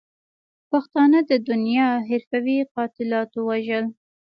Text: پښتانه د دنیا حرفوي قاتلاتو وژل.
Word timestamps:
پښتانه 0.69 1.19
د 1.29 1.31
دنیا 1.49 1.89
حرفوي 2.09 2.57
قاتلاتو 2.75 3.39
وژل. 3.49 3.85